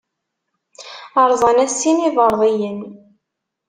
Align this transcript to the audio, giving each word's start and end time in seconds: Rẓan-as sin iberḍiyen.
Rẓan-as 1.29 1.73
sin 1.79 1.97
iberḍiyen. 2.07 2.79